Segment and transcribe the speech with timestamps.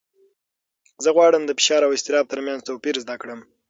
[1.03, 3.39] زه غواړم د فشار او اضطراب تر منځ توپیر زده کړم.